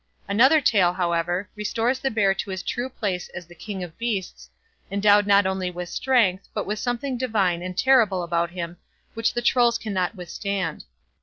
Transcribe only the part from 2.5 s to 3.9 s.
true place as the king